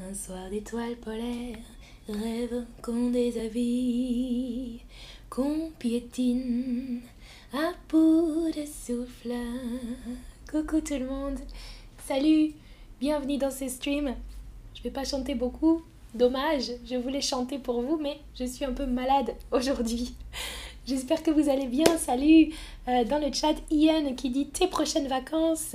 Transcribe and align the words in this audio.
Un 0.00 0.14
soir 0.14 0.48
d'étoiles 0.48 0.94
polaires, 0.94 1.56
rêve 2.08 2.64
qu'on 2.82 3.10
déshabille, 3.10 4.78
qu'on 5.28 5.72
piétine 5.76 7.00
à 7.52 7.72
bout 7.88 8.48
de 8.54 8.64
souffle. 8.64 9.34
Coucou 10.48 10.80
tout 10.82 10.94
le 10.94 11.06
monde, 11.06 11.40
salut, 12.06 12.52
bienvenue 13.00 13.38
dans 13.38 13.50
ce 13.50 13.66
stream. 13.66 14.14
Je 14.76 14.84
vais 14.84 14.92
pas 14.92 15.02
chanter 15.02 15.34
beaucoup, 15.34 15.82
dommage, 16.14 16.70
je 16.88 16.94
voulais 16.94 17.20
chanter 17.20 17.58
pour 17.58 17.82
vous, 17.82 17.96
mais 17.96 18.20
je 18.38 18.44
suis 18.44 18.64
un 18.64 18.74
peu 18.74 18.86
malade 18.86 19.34
aujourd'hui. 19.50 20.14
J'espère 20.86 21.24
que 21.24 21.32
vous 21.32 21.48
allez 21.48 21.66
bien. 21.66 21.98
Salut 21.98 22.54
euh, 22.86 23.02
dans 23.02 23.18
le 23.18 23.32
chat 23.32 23.56
Ian 23.72 24.14
qui 24.14 24.30
dit 24.30 24.46
tes 24.46 24.68
prochaines 24.68 25.08
vacances. 25.08 25.74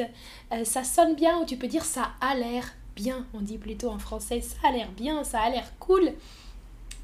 Euh, 0.53 0.63
ça 0.63 0.85
sonne 0.85 1.13
bien 1.13 1.39
ou 1.39 1.45
tu 1.45 1.57
peux 1.57 1.67
dire 1.67 1.83
ça 1.83 2.11
a 2.21 2.35
l'air? 2.35 2.73
Bien. 2.95 3.25
On 3.33 3.41
dit 3.41 3.57
plutôt 3.57 3.89
en 3.89 3.99
français 3.99 4.41
ça 4.41 4.67
a 4.67 4.71
l'air 4.71 4.91
bien, 4.91 5.23
ça 5.23 5.41
a 5.41 5.49
l'air 5.49 5.77
cool. 5.79 6.13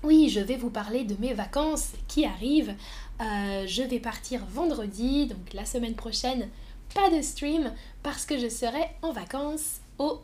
Oui, 0.03 0.29
je 0.29 0.39
vais 0.39 0.55
vous 0.55 0.69
parler 0.69 1.03
de 1.03 1.15
mes 1.19 1.33
vacances 1.33 1.91
qui 2.07 2.25
arrivent. 2.25 2.73
Euh, 3.21 3.67
je 3.67 3.83
vais 3.83 3.99
partir 3.99 4.45
vendredi, 4.45 5.27
donc 5.27 5.53
la 5.53 5.65
semaine 5.65 5.95
prochaine. 5.95 6.49
Pas 6.93 7.09
de 7.09 7.21
stream 7.21 7.73
parce 8.01 8.25
que 8.25 8.37
je 8.37 8.47
serai 8.47 8.85
en 9.01 9.11
vacances 9.11 9.81
au 9.97 10.21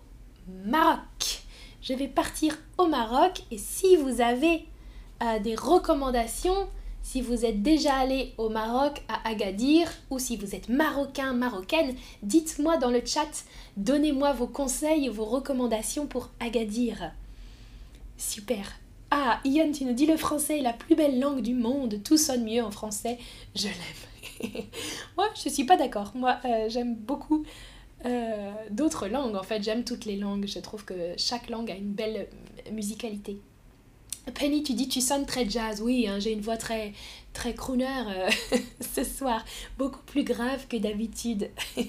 Maroc. 0.65 1.43
Je 1.81 1.93
vais 1.93 2.07
partir 2.07 2.57
au 2.77 2.87
Maroc 2.87 3.43
et 3.51 3.57
si 3.57 3.95
vous 3.97 4.21
avez 4.21 4.65
des 5.41 5.55
recommandations, 5.55 6.67
si 7.05 7.21
vous 7.21 7.45
êtes 7.45 7.61
déjà 7.61 7.97
allé 7.97 8.33
au 8.39 8.49
Maroc, 8.49 9.03
à 9.07 9.29
Agadir, 9.29 9.87
ou 10.09 10.17
si 10.17 10.37
vous 10.37 10.55
êtes 10.55 10.69
marocain, 10.69 11.33
marocaine, 11.33 11.95
dites-moi 12.23 12.77
dans 12.77 12.89
le 12.89 12.99
chat, 13.05 13.45
donnez-moi 13.77 14.33
vos 14.33 14.47
conseils, 14.47 15.07
vos 15.09 15.23
recommandations 15.23 16.07
pour 16.07 16.31
Agadir. 16.39 17.11
Super. 18.17 18.73
Ah, 19.11 19.39
Ian, 19.45 19.71
tu 19.71 19.85
nous 19.85 19.93
dis 19.93 20.07
le 20.07 20.17
français 20.17 20.57
est 20.57 20.63
la 20.63 20.73
plus 20.73 20.95
belle 20.95 21.19
langue 21.19 21.41
du 21.41 21.53
monde, 21.53 22.01
tout 22.03 22.17
sonne 22.17 22.43
mieux 22.43 22.63
en 22.63 22.71
français, 22.71 23.19
je 23.53 23.67
l'aime. 23.67 24.63
Moi, 25.15 25.27
je 25.35 25.47
suis 25.47 25.65
pas 25.65 25.77
d'accord. 25.77 26.11
Moi, 26.15 26.39
euh, 26.43 26.69
j'aime 26.69 26.95
beaucoup 26.95 27.45
euh, 28.05 28.51
d'autres 28.71 29.07
langues. 29.07 29.35
En 29.35 29.43
fait, 29.43 29.61
j'aime 29.61 29.83
toutes 29.83 30.05
les 30.05 30.17
langues. 30.17 30.47
Je 30.47 30.57
trouve 30.57 30.83
que 30.83 31.13
chaque 31.17 31.51
langue 31.51 31.69
a 31.69 31.75
une 31.75 31.93
belle 31.93 32.27
musicalité. 32.71 33.37
Penny, 34.33 34.63
tu 34.63 34.73
dis 34.73 34.87
tu 34.87 35.01
sonnes 35.01 35.25
très 35.25 35.49
jazz. 35.49 35.81
Oui, 35.81 36.07
hein, 36.07 36.19
j'ai 36.19 36.31
une 36.31 36.41
voix 36.41 36.57
très 36.57 36.93
très 37.33 37.53
crooner 37.53 37.85
euh, 37.85 38.29
ce 38.95 39.03
soir, 39.03 39.43
beaucoup 39.77 40.01
plus 40.05 40.23
grave 40.23 40.67
que 40.67 40.77
d'habitude. 40.77 41.49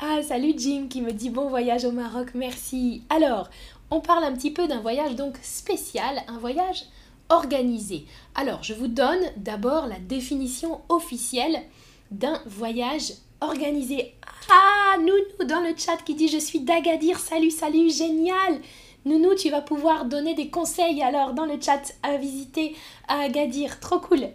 ah, 0.00 0.22
salut 0.22 0.54
Jim 0.56 0.88
qui 0.90 1.00
me 1.00 1.12
dit 1.12 1.30
bon 1.30 1.48
voyage 1.48 1.84
au 1.84 1.92
Maroc, 1.92 2.32
merci. 2.34 3.02
Alors, 3.08 3.48
on 3.90 4.00
parle 4.00 4.24
un 4.24 4.34
petit 4.34 4.50
peu 4.50 4.68
d'un 4.68 4.80
voyage 4.80 5.14
donc 5.16 5.38
spécial, 5.42 6.22
un 6.28 6.38
voyage 6.38 6.84
organisé. 7.28 8.04
Alors, 8.34 8.62
je 8.62 8.74
vous 8.74 8.88
donne 8.88 9.22
d'abord 9.36 9.86
la 9.86 9.98
définition 9.98 10.80
officielle 10.88 11.62
d'un 12.10 12.40
voyage 12.46 13.12
organisé. 13.40 14.14
Ah, 14.50 14.98
Nounou 14.98 15.48
dans 15.48 15.60
le 15.60 15.74
chat 15.76 15.96
qui 16.04 16.14
dit 16.14 16.28
je 16.28 16.38
suis 16.38 16.60
d'Agadir, 16.60 17.18
salut, 17.18 17.50
salut, 17.50 17.88
génial 17.90 18.60
Nounou, 19.04 19.34
tu 19.34 19.50
vas 19.50 19.62
pouvoir 19.62 20.04
donner 20.04 20.34
des 20.34 20.50
conseils 20.50 21.02
alors 21.02 21.32
dans 21.32 21.46
le 21.46 21.60
chat 21.60 21.82
à 22.02 22.16
visiter 22.16 22.76
à 23.08 23.20
Agadir. 23.20 23.80
Trop 23.80 23.98
cool. 23.98 24.28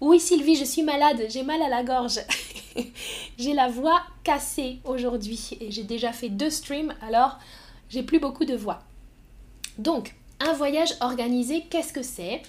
Oui, 0.00 0.20
Sylvie, 0.20 0.56
je 0.56 0.64
suis 0.64 0.82
malade, 0.82 1.26
j'ai 1.28 1.42
mal 1.42 1.60
à 1.62 1.68
la 1.68 1.82
gorge. 1.82 2.20
j'ai 3.38 3.52
la 3.52 3.68
voix 3.68 4.02
cassée 4.24 4.78
aujourd'hui 4.84 5.58
et 5.60 5.70
j'ai 5.70 5.84
déjà 5.84 6.12
fait 6.12 6.28
deux 6.28 6.50
streams, 6.50 6.94
alors 7.02 7.38
j'ai 7.88 8.02
plus 8.02 8.18
beaucoup 8.18 8.44
de 8.44 8.56
voix. 8.56 8.82
Donc, 9.78 10.14
un 10.40 10.52
voyage 10.52 10.94
organisé, 11.00 11.64
qu'est-ce 11.70 11.92
que 11.92 12.02
c'est? 12.02 12.42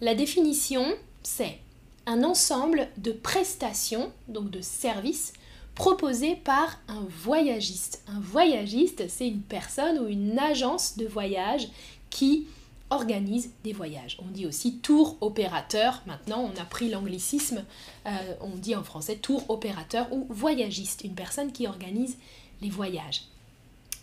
La 0.00 0.14
définition, 0.14 0.84
c'est 1.22 1.58
un 2.06 2.24
ensemble 2.24 2.88
de 2.96 3.12
prestations, 3.12 4.12
donc 4.28 4.50
de 4.50 4.60
services, 4.60 5.32
proposé 5.74 6.36
par 6.36 6.78
un 6.88 7.04
voyagiste. 7.08 8.02
Un 8.08 8.20
voyagiste, 8.20 9.08
c'est 9.08 9.28
une 9.28 9.40
personne 9.40 9.98
ou 9.98 10.06
une 10.06 10.38
agence 10.38 10.96
de 10.96 11.06
voyage 11.06 11.68
qui 12.10 12.46
organise 12.90 13.50
des 13.64 13.72
voyages. 13.72 14.18
On 14.22 14.30
dit 14.30 14.46
aussi 14.46 14.76
tour 14.76 15.16
opérateur. 15.22 16.02
Maintenant, 16.06 16.50
on 16.52 16.60
a 16.60 16.64
pris 16.64 16.90
l'anglicisme. 16.90 17.64
Euh, 18.06 18.10
on 18.42 18.50
dit 18.50 18.76
en 18.76 18.84
français 18.84 19.16
tour 19.16 19.48
opérateur 19.48 20.12
ou 20.12 20.26
voyagiste, 20.28 21.02
une 21.04 21.14
personne 21.14 21.52
qui 21.52 21.66
organise 21.66 22.16
les 22.60 22.68
voyages. 22.68 23.22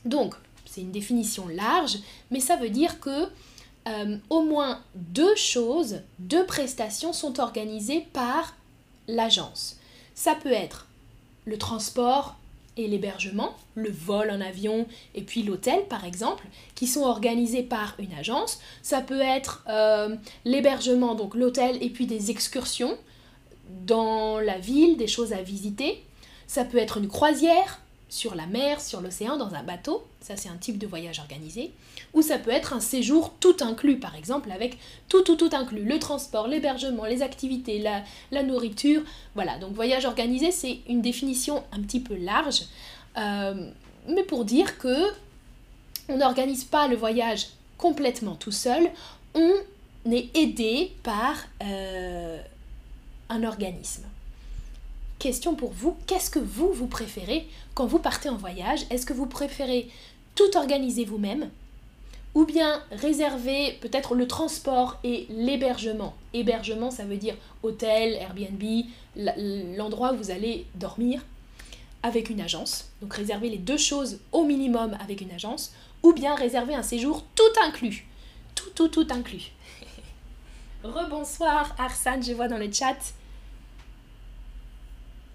Donc, 0.06 0.34
c'est 0.66 0.82
une 0.82 0.92
définition 0.92 1.48
large, 1.48 2.00
mais 2.32 2.40
ça 2.40 2.56
veut 2.56 2.70
dire 2.70 3.00
que 3.00 3.30
euh, 3.88 4.18
au 4.30 4.42
moins 4.42 4.82
deux 4.96 5.36
choses, 5.36 6.02
deux 6.18 6.46
prestations 6.46 7.14
sont 7.14 7.40
organisées 7.40 8.06
par 8.12 8.56
l'agence. 9.08 9.78
Ça 10.16 10.36
peut 10.36 10.52
être 10.52 10.88
le 11.46 11.58
transport 11.58 12.36
et 12.78 12.88
l'hébergement, 12.88 13.56
le 13.76 13.92
vol 13.92 14.32
en 14.32 14.40
avion 14.40 14.88
et 15.16 15.22
puis 15.22 15.44
l'hôtel 15.44 15.86
par 15.90 16.06
exemple, 16.06 16.46
qui 16.76 16.88
sont 16.88 17.04
organisés 17.04 17.64
par 17.64 17.96
une 18.00 18.14
agence. 18.14 18.60
Ça 18.82 19.02
peut 19.02 19.22
être 19.22 19.64
euh, 19.68 20.16
l'hébergement, 20.46 21.16
donc 21.16 21.36
l'hôtel 21.36 21.82
et 21.82 21.90
puis 21.90 22.06
des 22.06 22.32
excursions 22.32 22.98
dans 23.86 24.40
la 24.40 24.58
ville, 24.58 24.98
des 24.98 25.08
choses 25.08 25.34
à 25.34 25.42
visiter. 25.42 26.04
Ça 26.48 26.66
peut 26.66 26.78
être 26.78 26.98
une 26.98 27.08
croisière, 27.08 27.82
sur 28.10 28.34
la 28.34 28.48
mer, 28.48 28.82
sur 28.82 29.02
l'océan, 29.02 29.38
dans 29.38 29.54
un 29.54 29.64
bateau, 29.64 30.04
ça 30.20 30.36
c'est 30.36 30.50
un 30.50 30.58
type 30.58 30.80
de 30.80 30.88
voyage 30.88 31.20
organisé, 31.20 31.72
ou 32.14 32.24
ça 32.24 32.40
peut 32.40 32.50
être 32.50 32.74
un 32.74 32.80
séjour 32.80 33.34
tout 33.40 33.56
inclus, 33.62 34.00
par 34.00 34.16
exemple, 34.16 34.52
avec 34.52 34.80
tout, 35.08 35.22
tout, 35.22 35.36
tout 35.36 35.52
inclus, 35.54 35.84
le 35.84 36.00
transport, 36.00 36.48
l'hébergement, 36.48 37.06
les 37.06 37.22
activités, 37.22 37.80
la, 37.80 38.44
nourriture, 38.44 39.04
voilà, 39.36 39.60
donc 39.60 39.74
voyage 39.74 40.06
organisé 40.06 40.52
c'est 40.52 40.80
une 40.88 41.02
définition 41.02 41.64
un 41.72 41.82
petit 41.82 42.00
peu 42.00 42.16
large, 42.16 42.64
euh, 43.18 43.70
mais 44.08 44.24
pour 44.24 44.44
dire 44.44 44.80
que 44.80 45.12
on 46.10 46.18
n'organise 46.18 46.64
pas 46.64 46.88
le 46.88 46.96
voyage 46.96 47.48
complètement 47.78 48.36
tout 48.36 48.52
seul, 48.52 48.90
on 49.36 49.54
est 50.12 50.36
aidé 50.36 50.92
par 51.04 51.36
euh, 51.64 52.42
un 53.30 53.44
organisme 53.44 54.06
question 55.20 55.54
pour 55.54 55.72
vous, 55.72 55.96
qu'est-ce 56.08 56.30
que 56.30 56.40
vous, 56.40 56.72
vous 56.72 56.88
préférez 56.88 57.48
quand 57.76 57.86
vous 57.86 58.00
partez 58.00 58.30
en 58.30 58.38
voyage? 58.38 58.86
Est-ce 58.90 59.06
que 59.06 59.14
vous 59.14 59.28
préférez 59.28 59.90
tout 60.36 60.58
organiser 60.58 61.06
vous-même 61.06 61.50
ou 62.36 62.46
bien 62.46 62.82
réserver 62.92 63.78
peut-être 63.82 64.16
le 64.16 64.28
transport 64.28 64.98
et 65.04 65.28
l'hébergement? 65.30 66.16
Hébergement, 66.34 66.90
ça 66.90 67.04
veut 67.04 67.18
dire 67.18 67.36
hôtel, 67.62 68.14
Airbnb, 68.14 68.64
l'endroit 69.78 70.14
où 70.14 70.18
vous 70.18 70.32
allez 70.32 70.66
dormir 70.76 71.22
avec 72.02 72.30
une 72.30 72.42
agence. 72.42 72.90
Donc 73.02 73.14
réserver 73.14 73.50
les 73.50 73.58
deux 73.58 73.78
choses 73.78 74.20
au 74.32 74.46
minimum 74.46 74.98
avec 75.02 75.22
une 75.22 75.32
agence. 75.32 75.74
Ou 76.02 76.14
bien 76.14 76.34
réserver 76.34 76.74
un 76.74 76.84
séjour 76.84 77.26
tout 77.36 77.62
inclus. 77.62 78.08
Tout, 78.56 78.70
tout, 78.74 78.88
tout 78.88 79.08
inclus. 79.10 79.52
Rebonsoir 80.84 81.76
Arsane, 81.78 82.24
je 82.24 82.32
vois 82.32 82.48
dans 82.48 82.58
le 82.58 82.72
chat. 82.72 82.96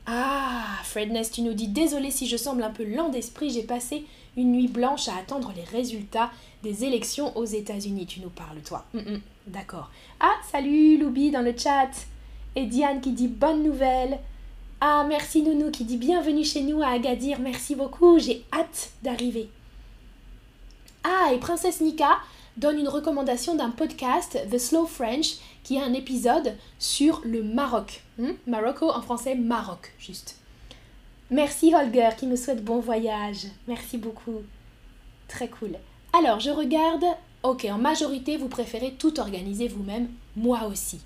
Ah, 0.06 0.78
Fredness, 0.84 1.30
tu 1.30 1.42
nous 1.42 1.54
dis 1.54 1.68
désolé 1.68 2.10
si 2.10 2.26
je 2.26 2.36
semble 2.36 2.62
un 2.62 2.70
peu 2.70 2.84
lent 2.84 3.08
d'esprit, 3.08 3.50
j'ai 3.50 3.62
passé 3.62 4.04
une 4.36 4.52
nuit 4.52 4.68
blanche 4.68 5.08
à 5.08 5.16
attendre 5.16 5.52
les 5.56 5.64
résultats 5.64 6.30
des 6.62 6.84
élections 6.84 7.36
aux 7.36 7.44
États-Unis. 7.44 8.06
Tu 8.06 8.20
nous 8.20 8.30
parles, 8.30 8.60
toi. 8.64 8.84
Mm, 8.92 8.98
mm, 8.98 9.20
d'accord. 9.46 9.90
Ah, 10.20 10.34
salut 10.50 10.98
Loubi 10.98 11.30
dans 11.30 11.40
le 11.40 11.56
chat. 11.56 11.90
Et 12.56 12.66
Diane 12.66 13.00
qui 13.00 13.12
dit 13.12 13.28
bonne 13.28 13.62
nouvelle. 13.62 14.18
Ah, 14.80 15.04
merci 15.08 15.42
Nounou 15.42 15.70
qui 15.70 15.84
dit 15.84 15.96
bienvenue 15.96 16.44
chez 16.44 16.60
nous 16.60 16.82
à 16.82 16.88
Agadir. 16.88 17.40
Merci 17.40 17.74
beaucoup, 17.74 18.18
j'ai 18.18 18.44
hâte 18.52 18.90
d'arriver. 19.02 19.48
Ah, 21.02 21.32
et 21.32 21.38
Princesse 21.38 21.80
Nika 21.80 22.18
donne 22.56 22.78
une 22.78 22.88
recommandation 22.88 23.54
d'un 23.54 23.70
podcast, 23.70 24.38
The 24.50 24.58
Slow 24.58 24.86
French, 24.86 25.36
qui 25.62 25.78
a 25.78 25.84
un 25.84 25.92
épisode 25.92 26.54
sur 26.78 27.20
le 27.24 27.42
Maroc. 27.42 28.02
Hmm? 28.18 28.32
Marocco 28.46 28.90
en 28.90 29.02
français, 29.02 29.34
Maroc, 29.34 29.92
juste. 29.98 30.36
Merci 31.30 31.74
Holger 31.74 32.10
qui 32.16 32.26
me 32.26 32.36
souhaite 32.36 32.64
bon 32.64 32.80
voyage. 32.80 33.46
Merci 33.66 33.98
beaucoup. 33.98 34.42
Très 35.26 35.48
cool. 35.48 35.76
Alors, 36.12 36.40
je 36.40 36.50
regarde. 36.50 37.04
Ok, 37.42 37.66
en 37.70 37.78
majorité, 37.78 38.36
vous 38.36 38.48
préférez 38.48 38.92
tout 38.92 39.18
organiser 39.20 39.68
vous-même. 39.68 40.08
Moi 40.36 40.64
aussi. 40.64 41.00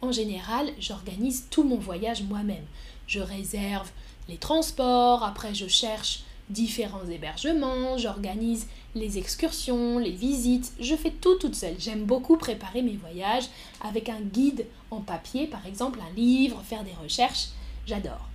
En 0.00 0.12
général, 0.12 0.68
j'organise 0.78 1.46
tout 1.50 1.64
mon 1.64 1.76
voyage 1.76 2.22
moi-même. 2.22 2.64
Je 3.06 3.20
réserve 3.20 3.90
les 4.28 4.36
transports, 4.36 5.24
après 5.24 5.54
je 5.54 5.66
cherche 5.66 6.24
différents 6.50 7.06
hébergements, 7.08 7.98
j'organise 7.98 8.66
les 8.94 9.18
excursions, 9.18 9.98
les 9.98 10.12
visites, 10.12 10.72
je 10.80 10.94
fais 10.94 11.10
tout 11.10 11.36
toute 11.36 11.54
seule. 11.54 11.76
J'aime 11.78 12.04
beaucoup 12.04 12.36
préparer 12.36 12.82
mes 12.82 12.96
voyages 12.96 13.48
avec 13.80 14.08
un 14.08 14.20
guide 14.20 14.66
en 14.90 15.00
papier, 15.00 15.46
par 15.46 15.66
exemple 15.66 16.00
un 16.00 16.14
livre, 16.14 16.62
faire 16.64 16.84
des 16.84 16.94
recherches, 17.02 17.48
j'adore. 17.86 18.28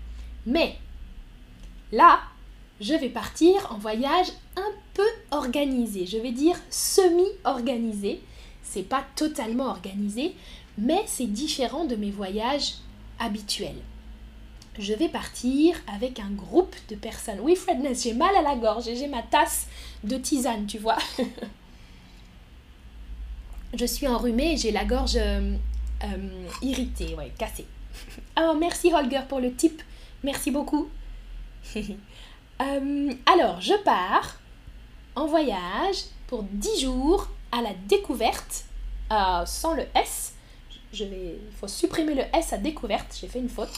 Mais 0.45 0.77
là, 1.91 2.19
je 2.81 2.93
vais 2.93 3.09
partir 3.09 3.71
en 3.71 3.77
voyage 3.77 4.27
un 4.55 4.71
peu 4.93 5.07
organisé. 5.31 6.05
Je 6.05 6.17
vais 6.17 6.31
dire 6.31 6.55
semi-organisé. 6.69 8.21
C'est 8.61 8.83
pas 8.83 9.03
totalement 9.15 9.65
organisé, 9.65 10.35
mais 10.77 11.03
c'est 11.05 11.27
différent 11.27 11.85
de 11.85 11.95
mes 11.95 12.11
voyages 12.11 12.75
habituels. 13.19 13.81
Je 14.79 14.93
vais 14.93 15.07
partir 15.07 15.75
avec 15.93 16.19
un 16.19 16.31
groupe 16.31 16.75
de 16.89 16.95
personnes. 16.95 17.39
Oui, 17.41 17.55
Fredness, 17.55 18.03
j'ai 18.03 18.13
mal 18.13 18.35
à 18.35 18.41
la 18.41 18.55
gorge 18.55 18.87
et 18.87 18.95
j'ai 18.95 19.07
ma 19.07 19.21
tasse 19.21 19.67
de 20.03 20.17
tisane, 20.17 20.65
tu 20.65 20.79
vois. 20.79 20.97
je 23.77 23.85
suis 23.85 24.07
enrhumée 24.07 24.53
et 24.53 24.57
j'ai 24.57 24.71
la 24.71 24.83
gorge 24.83 25.15
euh, 25.15 25.55
euh, 26.03 26.47
irritée, 26.63 27.13
ouais, 27.13 27.31
cassée. 27.37 27.67
oh, 28.39 28.55
merci 28.59 28.91
Holger 28.91 29.21
pour 29.29 29.39
le 29.39 29.53
tip. 29.53 29.81
Merci 30.23 30.51
beaucoup. 30.51 30.89
Euh, 32.61 33.11
alors, 33.25 33.59
je 33.59 33.73
pars 33.83 34.39
en 35.15 35.25
voyage 35.25 36.03
pour 36.27 36.43
10 36.43 36.81
jours 36.81 37.27
à 37.51 37.61
la 37.63 37.71
découverte, 37.87 38.65
sans 39.09 39.73
le 39.73 39.83
S. 39.95 40.35
Il 40.93 41.39
faut 41.59 41.67
supprimer 41.67 42.13
le 42.13 42.23
S 42.31 42.53
à 42.53 42.57
découverte, 42.57 43.17
j'ai 43.19 43.27
fait 43.27 43.39
une 43.39 43.49
faute. 43.49 43.73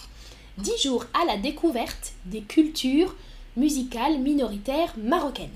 10 0.58 0.84
jours 0.84 1.06
à 1.14 1.26
la 1.26 1.38
découverte 1.38 2.14
des 2.26 2.42
cultures 2.42 3.16
musicales 3.58 4.20
minoritaires 4.20 4.94
marocaines. 4.98 5.50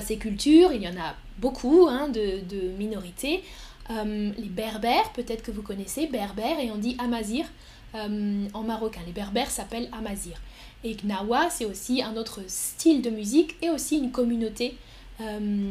ces 0.00 0.16
cultures, 0.16 0.72
il 0.72 0.82
y 0.82 0.88
en 0.88 0.96
a 0.96 1.14
beaucoup 1.38 1.86
hein, 1.88 2.08
de, 2.08 2.68
minorités. 2.78 3.42
Euh, 3.90 4.32
les 4.38 4.48
berbères, 4.48 5.12
peut-être 5.12 5.42
que 5.42 5.50
vous 5.50 5.62
connaissez, 5.62 6.06
berbères, 6.06 6.58
et 6.60 6.70
on 6.70 6.78
dit 6.78 6.96
amazir 6.98 7.46
euh, 7.94 8.46
en 8.54 8.62
marocain. 8.62 9.00
Les 9.06 9.12
berbères 9.12 9.50
s'appellent 9.50 9.90
amazir. 9.92 10.40
Et 10.84 10.94
Gnawa, 10.94 11.50
c'est 11.50 11.64
aussi 11.64 12.02
un 12.02 12.16
autre 12.16 12.40
style 12.46 13.02
de 13.02 13.10
musique 13.10 13.56
et 13.62 13.70
aussi 13.70 13.98
une 13.98 14.10
communauté 14.10 14.76
euh, 15.20 15.70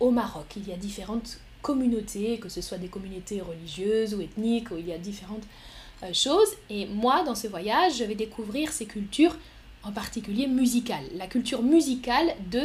au 0.00 0.10
Maroc. 0.10 0.46
Il 0.56 0.68
y 0.68 0.72
a 0.72 0.76
différentes 0.76 1.38
communautés, 1.62 2.38
que 2.38 2.48
ce 2.48 2.60
soit 2.60 2.78
des 2.78 2.88
communautés 2.88 3.40
religieuses 3.40 4.14
ou 4.14 4.20
ethniques, 4.20 4.70
où 4.70 4.76
il 4.76 4.86
y 4.86 4.92
a 4.92 4.98
différentes 4.98 5.44
choses. 6.12 6.48
Et 6.70 6.86
moi, 6.86 7.22
dans 7.24 7.34
ce 7.34 7.46
voyage, 7.46 7.98
je 7.98 8.04
vais 8.04 8.14
découvrir 8.14 8.72
ces 8.72 8.86
cultures, 8.86 9.36
en 9.82 9.92
particulier 9.92 10.46
musicales. 10.46 11.04
La 11.16 11.26
culture 11.26 11.62
musicale 11.62 12.34
de 12.50 12.62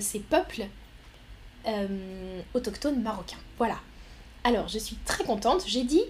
ces 0.00 0.20
peuples 0.20 0.66
euh, 1.66 2.42
autochtone 2.54 3.00
marocain. 3.02 3.36
Voilà. 3.56 3.76
Alors, 4.42 4.66
je 4.66 4.78
suis 4.78 4.96
très 5.04 5.22
contente. 5.22 5.62
J'ai 5.66 5.84
dit 5.84 6.02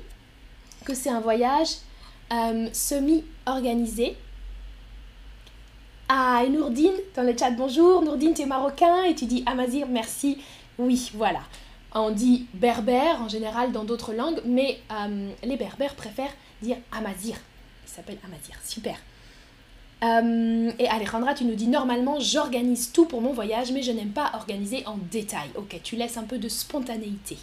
que 0.86 0.94
c'est 0.94 1.10
un 1.10 1.20
voyage 1.20 1.68
euh, 2.32 2.68
semi-organisé. 2.72 4.16
Ah, 6.08 6.42
et 6.44 6.48
Nourdine, 6.48 6.94
dans 7.14 7.22
le 7.22 7.36
chat, 7.36 7.50
bonjour. 7.50 8.02
Nourdine, 8.02 8.32
tu 8.32 8.42
es 8.42 8.46
marocain? 8.46 9.04
Et 9.04 9.14
tu 9.14 9.26
dis 9.26 9.42
Amazir, 9.44 9.86
merci. 9.88 10.38
Oui, 10.78 11.10
voilà. 11.14 11.40
On 11.94 12.10
dit 12.10 12.46
berbère 12.54 13.20
en 13.20 13.28
général 13.28 13.72
dans 13.72 13.84
d'autres 13.84 14.14
langues, 14.14 14.40
mais 14.46 14.80
euh, 14.90 15.30
les 15.42 15.56
berbères 15.56 15.94
préfèrent 15.94 16.34
dire 16.62 16.76
Amazir. 16.90 17.36
Il 17.86 17.90
s'appelle 17.90 18.18
Amazir. 18.24 18.56
Super. 18.64 18.96
Euh, 20.02 20.72
et 20.78 20.88
Alejandra, 20.88 21.34
tu 21.34 21.44
nous 21.44 21.54
dis 21.54 21.68
normalement 21.68 22.18
j'organise 22.18 22.90
tout 22.92 23.06
pour 23.06 23.20
mon 23.20 23.32
voyage, 23.32 23.70
mais 23.72 23.82
je 23.82 23.92
n'aime 23.92 24.10
pas 24.10 24.32
organiser 24.34 24.84
en 24.86 24.98
détail. 25.10 25.50
Ok, 25.54 25.78
tu 25.82 25.96
laisses 25.96 26.16
un 26.16 26.24
peu 26.24 26.38
de 26.38 26.48
spontanéité. 26.48 27.38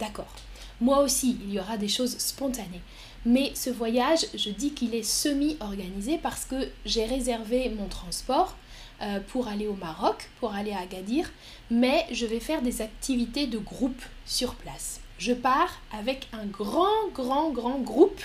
D'accord. 0.00 0.32
Moi 0.80 1.02
aussi, 1.02 1.38
il 1.44 1.54
y 1.54 1.60
aura 1.60 1.76
des 1.76 1.88
choses 1.88 2.18
spontanées. 2.18 2.82
Mais 3.24 3.52
ce 3.54 3.70
voyage, 3.70 4.26
je 4.34 4.50
dis 4.50 4.72
qu'il 4.72 4.94
est 4.94 5.04
semi-organisé 5.04 6.18
parce 6.18 6.44
que 6.44 6.68
j'ai 6.84 7.04
réservé 7.04 7.70
mon 7.70 7.86
transport 7.86 8.56
euh, 9.00 9.20
pour 9.28 9.48
aller 9.48 9.66
au 9.66 9.74
Maroc, 9.74 10.28
pour 10.40 10.52
aller 10.52 10.72
à 10.72 10.80
Agadir, 10.80 11.30
mais 11.70 12.06
je 12.10 12.26
vais 12.26 12.40
faire 12.40 12.60
des 12.60 12.82
activités 12.82 13.46
de 13.46 13.58
groupe 13.58 14.02
sur 14.26 14.56
place. 14.56 15.00
Je 15.18 15.32
pars 15.32 15.80
avec 15.96 16.28
un 16.32 16.44
grand, 16.44 17.08
grand, 17.14 17.50
grand 17.50 17.78
groupe 17.78 18.20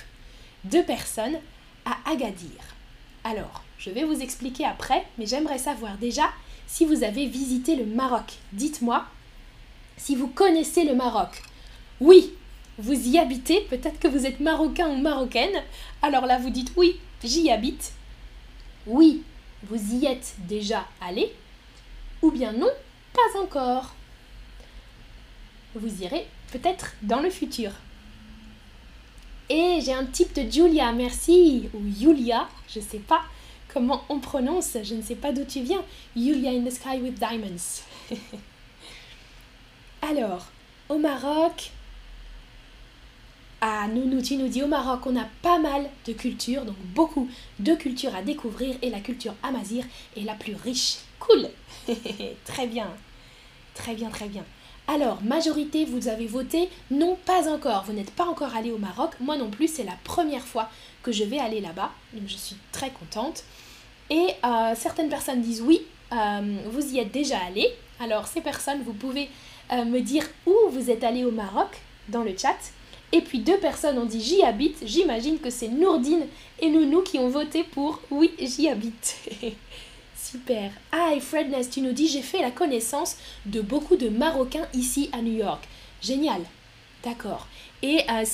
de 0.65 0.81
personnes 0.81 1.39
à 1.85 2.11
Agadir. 2.11 2.75
Alors, 3.23 3.63
je 3.77 3.89
vais 3.89 4.03
vous 4.03 4.21
expliquer 4.21 4.65
après, 4.65 5.05
mais 5.17 5.25
j'aimerais 5.25 5.57
savoir 5.57 5.97
déjà 5.97 6.29
si 6.67 6.85
vous 6.85 7.03
avez 7.03 7.25
visité 7.25 7.75
le 7.75 7.85
Maroc. 7.85 8.33
Dites-moi 8.53 9.05
si 9.97 10.15
vous 10.15 10.27
connaissez 10.27 10.85
le 10.85 10.95
Maroc. 10.95 11.41
Oui, 11.99 12.33
vous 12.77 12.93
y 12.93 13.19
habitez, 13.19 13.61
peut-être 13.69 13.99
que 13.99 14.07
vous 14.07 14.25
êtes 14.25 14.39
marocain 14.39 14.87
ou 14.87 14.97
marocaine. 14.97 15.61
Alors 16.01 16.25
là, 16.25 16.37
vous 16.37 16.49
dites 16.49 16.71
oui, 16.77 16.99
j'y 17.23 17.51
habite. 17.51 17.91
Oui, 18.87 19.23
vous 19.63 19.95
y 19.95 20.05
êtes 20.05 20.35
déjà 20.47 20.87
allé. 21.01 21.33
Ou 22.21 22.31
bien 22.31 22.53
non, 22.53 22.69
pas 23.13 23.39
encore. 23.39 23.93
Vous 25.75 26.01
irez 26.01 26.25
peut-être 26.51 26.93
dans 27.01 27.19
le 27.19 27.29
futur. 27.29 27.71
Et 29.49 29.79
j'ai 29.81 29.93
un 29.93 30.05
type 30.05 30.33
de 30.35 30.49
Julia, 30.49 30.91
merci. 30.91 31.69
Ou 31.73 31.79
Julia, 31.99 32.47
je 32.67 32.79
sais 32.79 32.99
pas 32.99 33.21
comment 33.73 34.03
on 34.09 34.19
prononce, 34.19 34.77
je 34.83 34.95
ne 34.95 35.01
sais 35.01 35.15
pas 35.15 35.31
d'où 35.31 35.43
tu 35.43 35.61
viens. 35.61 35.83
Julia 36.15 36.51
in 36.51 36.63
the 36.63 36.71
sky 36.71 36.99
with 37.01 37.15
diamonds. 37.15 37.83
Alors, 40.01 40.45
au 40.87 40.97
Maroc, 40.97 41.71
ah, 43.61 43.87
nous, 43.93 44.21
tu 44.21 44.37
nous 44.37 44.47
dis 44.47 44.63
au 44.63 44.67
Maroc, 44.67 45.01
on 45.05 45.15
a 45.17 45.27
pas 45.41 45.59
mal 45.59 45.89
de 46.05 46.13
cultures, 46.13 46.63
donc 46.63 46.77
beaucoup 46.95 47.29
de 47.59 47.75
cultures 47.75 48.15
à 48.15 48.21
découvrir 48.21 48.77
et 48.81 48.89
la 48.89 49.01
culture 49.01 49.33
amazir 49.43 49.83
est 50.15 50.21
la 50.21 50.35
plus 50.35 50.55
riche. 50.55 50.99
Cool 51.19 51.49
Très 52.45 52.67
bien, 52.67 52.87
très 53.73 53.95
bien, 53.95 54.09
très 54.09 54.29
bien. 54.29 54.45
Alors, 54.91 55.21
majorité, 55.21 55.85
vous 55.85 56.07
avez 56.07 56.25
voté 56.25 56.67
Non, 56.89 57.15
pas 57.23 57.47
encore. 57.47 57.83
Vous 57.85 57.93
n'êtes 57.93 58.09
pas 58.09 58.25
encore 58.25 58.55
allé 58.55 58.71
au 58.71 58.79
Maroc. 58.79 59.11
Moi 59.19 59.37
non 59.37 59.51
plus, 59.51 59.67
c'est 59.67 59.83
la 59.83 59.95
première 60.03 60.41
fois 60.41 60.67
que 61.03 61.11
je 61.11 61.23
vais 61.23 61.37
aller 61.37 61.61
là-bas. 61.61 61.91
Donc, 62.13 62.27
je 62.27 62.35
suis 62.35 62.55
très 62.71 62.89
contente. 62.89 63.43
Et 64.09 64.29
euh, 64.43 64.73
certaines 64.75 65.09
personnes 65.09 65.41
disent 65.41 65.61
oui, 65.61 65.83
euh, 66.11 66.57
vous 66.71 66.95
y 66.95 66.97
êtes 66.97 67.11
déjà 67.11 67.37
allé. 67.37 67.67
Alors, 67.99 68.25
ces 68.25 68.41
personnes, 68.41 68.81
vous 68.83 68.93
pouvez 68.93 69.29
euh, 69.71 69.85
me 69.85 69.99
dire 69.99 70.23
où 70.47 70.55
vous 70.71 70.89
êtes 70.89 71.03
allé 71.03 71.23
au 71.23 71.29
Maroc 71.29 71.69
dans 72.07 72.23
le 72.23 72.35
chat. 72.35 72.57
Et 73.11 73.21
puis 73.21 73.39
deux 73.39 73.57
personnes 73.57 73.99
ont 73.99 74.05
dit 74.05 74.21
j'y 74.21 74.41
habite. 74.41 74.77
J'imagine 74.83 75.37
que 75.37 75.51
c'est 75.51 75.67
Nourdine 75.67 76.25
et 76.59 76.69
Nounou 76.69 77.03
qui 77.03 77.19
ont 77.19 77.29
voté 77.29 77.63
pour 77.63 78.01
oui, 78.09 78.31
j'y 78.39 78.67
habite. 78.67 79.17
Super. 80.21 80.71
Ah, 80.91 81.11
Fredness, 81.21 81.69
tu 81.69 81.81
nous 81.81 81.93
dis 81.93 82.07
j'ai 82.07 82.21
fait 82.21 82.41
la 82.41 82.51
connaissance 82.51 83.15
de 83.45 83.61
beaucoup 83.61 83.95
de 83.95 84.09
Marocains 84.09 84.67
ici 84.73 85.09
à 85.13 85.21
New 85.21 85.37
York. 85.37 85.63
Génial. 86.01 86.41
D'accord. 87.03 87.47
Et 87.81 88.03
euh, 88.09 88.25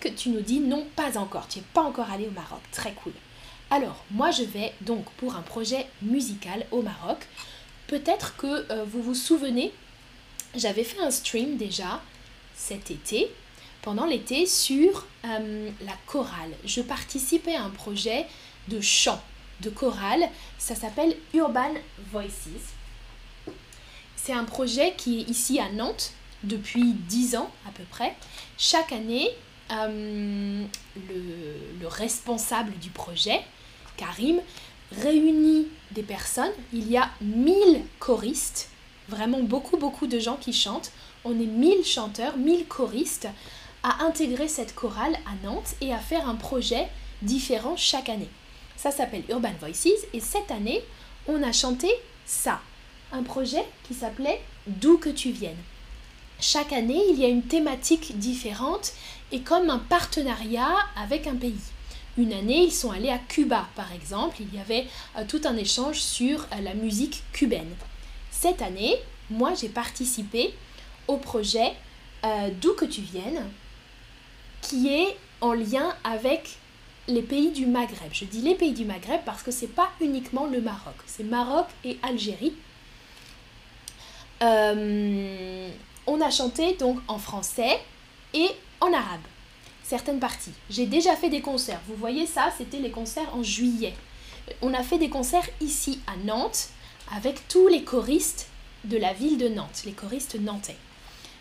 que 0.00 0.08
tu 0.08 0.30
nous 0.30 0.40
dis 0.40 0.60
non, 0.60 0.86
pas 0.96 1.18
encore. 1.18 1.46
Tu 1.46 1.58
n'es 1.58 1.64
pas 1.74 1.82
encore 1.82 2.10
allé 2.10 2.26
au 2.26 2.30
Maroc. 2.30 2.60
Très 2.72 2.92
cool. 2.92 3.12
Alors, 3.70 4.04
moi 4.10 4.30
je 4.30 4.44
vais 4.44 4.72
donc 4.80 5.04
pour 5.18 5.36
un 5.36 5.42
projet 5.42 5.86
musical 6.02 6.66
au 6.70 6.82
Maroc. 6.82 7.18
Peut-être 7.86 8.36
que 8.36 8.66
euh, 8.72 8.84
vous 8.84 9.02
vous 9.02 9.14
souvenez, 9.14 9.72
j'avais 10.54 10.84
fait 10.84 11.00
un 11.00 11.10
stream 11.10 11.56
déjà 11.56 12.00
cet 12.54 12.90
été, 12.90 13.30
pendant 13.82 14.06
l'été, 14.06 14.46
sur 14.46 15.06
euh, 15.26 15.70
la 15.84 15.92
chorale. 16.06 16.50
Je 16.64 16.80
participais 16.80 17.54
à 17.54 17.64
un 17.64 17.70
projet 17.70 18.26
de 18.68 18.80
chant 18.80 19.20
de 19.60 19.70
chorale. 19.70 20.28
Ça 20.58 20.74
s'appelle 20.74 21.16
Urban 21.34 21.74
Voices. 22.12 22.74
C'est 24.16 24.32
un 24.32 24.44
projet 24.44 24.94
qui 24.96 25.20
est 25.20 25.30
ici 25.30 25.60
à 25.60 25.70
Nantes 25.70 26.12
depuis 26.42 26.92
10 26.92 27.36
ans 27.36 27.50
à 27.66 27.70
peu 27.70 27.84
près. 27.84 28.16
Chaque 28.58 28.92
année, 28.92 29.28
euh, 29.70 30.64
le, 31.08 31.86
responsable 31.86 32.72
du 32.78 32.90
projet, 32.90 33.40
Karim, 33.96 34.40
réunit 35.00 35.68
des 35.92 36.02
personnes. 36.02 36.52
Il 36.72 36.90
y 36.90 36.96
a 36.96 37.10
1000 37.20 37.82
choristes, 38.00 38.70
vraiment 39.08 39.42
beaucoup 39.42 39.76
beaucoup 39.76 40.06
de 40.06 40.18
gens 40.18 40.36
qui 40.36 40.52
chantent. 40.52 40.90
On 41.24 41.38
est 41.38 41.46
1000 41.46 41.84
chanteurs, 41.84 42.36
1000 42.36 42.66
choristes 42.66 43.28
à 43.82 44.04
intégrer 44.04 44.48
cette 44.48 44.74
chorale 44.74 45.16
à 45.26 45.46
Nantes 45.46 45.74
et 45.80 45.92
à 45.92 45.98
faire 45.98 46.28
un 46.28 46.34
projet 46.34 46.88
différent 47.22 47.76
chaque 47.76 48.08
année. 48.08 48.30
Ça 48.76 48.90
s'appelle 48.90 49.24
Urban 49.28 49.54
Voices 49.60 50.06
et 50.12 50.20
cette 50.20 50.50
année, 50.50 50.82
on 51.26 51.42
a 51.42 51.52
chanté 51.52 51.88
ça, 52.24 52.60
un 53.12 53.22
projet 53.22 53.64
qui 53.84 53.94
s'appelait 53.94 54.40
D'où 54.66 54.98
que 54.98 55.10
tu 55.10 55.30
viennes. 55.30 55.62
Chaque 56.40 56.72
année, 56.72 57.00
il 57.10 57.18
y 57.18 57.24
a 57.24 57.28
une 57.28 57.44
thématique 57.44 58.18
différente 58.18 58.92
et 59.32 59.40
comme 59.40 59.70
un 59.70 59.78
partenariat 59.78 60.74
avec 60.96 61.26
un 61.26 61.36
pays. 61.36 61.54
Une 62.18 62.32
année, 62.32 62.64
ils 62.64 62.72
sont 62.72 62.90
allés 62.90 63.10
à 63.10 63.18
Cuba, 63.18 63.68
par 63.74 63.92
exemple. 63.92 64.36
Il 64.40 64.54
y 64.54 64.60
avait 64.60 64.86
euh, 65.16 65.24
tout 65.28 65.40
un 65.44 65.56
échange 65.56 66.00
sur 66.00 66.40
euh, 66.40 66.60
la 66.62 66.74
musique 66.74 67.22
cubaine. 67.32 67.74
Cette 68.30 68.62
année, 68.62 68.96
moi, 69.30 69.54
j'ai 69.54 69.68
participé 69.68 70.54
au 71.08 71.16
projet 71.16 71.72
euh, 72.24 72.50
D'où 72.60 72.72
que 72.74 72.86
tu 72.86 73.02
viennes, 73.02 73.44
qui 74.62 74.88
est 74.88 75.16
en 75.40 75.52
lien 75.52 75.94
avec 76.04 76.56
les 77.08 77.22
pays 77.22 77.50
du 77.50 77.66
Maghreb. 77.66 78.12
Je 78.12 78.24
dis 78.24 78.40
les 78.40 78.54
pays 78.54 78.72
du 78.72 78.84
Maghreb 78.84 79.20
parce 79.24 79.42
que 79.42 79.50
c'est 79.50 79.68
pas 79.68 79.88
uniquement 80.00 80.46
le 80.46 80.60
Maroc, 80.60 80.94
c'est 81.06 81.24
Maroc 81.24 81.66
et 81.84 81.98
Algérie. 82.02 82.54
Euh, 84.42 85.68
on 86.06 86.20
a 86.20 86.30
chanté 86.30 86.74
donc 86.74 86.98
en 87.08 87.18
français 87.18 87.80
et 88.34 88.48
en 88.80 88.92
arabe, 88.92 89.20
certaines 89.82 90.20
parties. 90.20 90.52
J'ai 90.68 90.86
déjà 90.86 91.16
fait 91.16 91.30
des 91.30 91.40
concerts. 91.40 91.80
Vous 91.88 91.96
voyez 91.96 92.26
ça, 92.26 92.52
c'était 92.56 92.80
les 92.80 92.90
concerts 92.90 93.34
en 93.34 93.42
juillet. 93.42 93.94
On 94.62 94.74
a 94.74 94.82
fait 94.82 94.98
des 94.98 95.08
concerts 95.08 95.48
ici 95.60 96.00
à 96.06 96.16
Nantes 96.24 96.68
avec 97.14 97.48
tous 97.48 97.68
les 97.68 97.82
choristes 97.82 98.48
de 98.84 98.96
la 98.96 99.12
ville 99.12 99.38
de 99.38 99.48
Nantes, 99.48 99.82
les 99.84 99.92
choristes 99.92 100.38
nantais. 100.38 100.76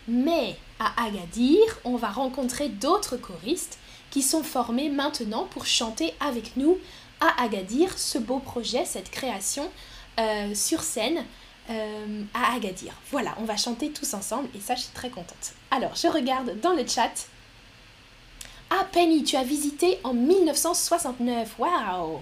Mais 0.08 0.56
à 0.80 1.06
Agadir, 1.06 1.60
on 1.84 1.96
va 1.96 2.10
rencontrer 2.10 2.70
d'autres 2.70 3.18
choristes 3.18 3.78
qui 4.16 4.22
sont 4.22 4.44
formés 4.44 4.88
maintenant 4.88 5.44
pour 5.44 5.66
chanter 5.66 6.14
avec 6.22 6.56
nous 6.56 6.78
à 7.20 7.44
Agadir 7.44 8.00
ce 8.00 8.18
beau 8.18 8.40
projet, 8.40 8.86
cette 8.86 9.12
création 9.12 9.70
euh, 10.22 10.56
sur 10.56 10.84
scène 10.84 11.26
euh, 11.70 12.24
à 12.34 12.56
Agadir. 12.56 12.94
Voilà, 13.12 13.36
on 13.42 13.44
va 13.44 13.58
chanter 13.58 13.90
tous 13.92 14.14
ensemble 14.14 14.48
et 14.56 14.62
ça, 14.62 14.76
je 14.76 14.84
suis 14.84 14.94
très 14.94 15.10
contente. 15.10 15.52
Alors, 15.70 15.98
je 15.98 16.08
regarde 16.08 16.62
dans 16.62 16.72
le 16.72 16.88
chat. 16.88 17.12
Ah, 18.70 18.88
Penny, 18.94 19.26
tu 19.26 19.36
as 19.36 19.44
visité 19.44 20.00
en 20.06 20.14
1969. 20.14 21.60
Waouh! 21.60 22.22